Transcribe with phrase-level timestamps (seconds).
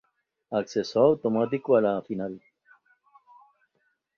[0.49, 2.41] Acceso automático a la final.